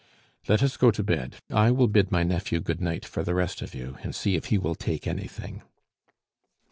"Let 0.47 0.63
us 0.63 0.77
go 0.77 0.89
to 0.89 1.03
bed. 1.03 1.35
I 1.51 1.69
will 1.69 1.87
bid 1.87 2.11
my 2.11 2.23
nephew 2.23 2.59
good 2.59 2.81
night 2.81 3.05
for 3.05 3.21
the 3.21 3.35
rest 3.35 3.61
of 3.61 3.75
you, 3.75 3.99
and 4.01 4.15
see 4.15 4.35
if 4.35 4.45
he 4.45 4.57
will 4.57 4.73
take 4.73 5.05
anything." 5.05 5.61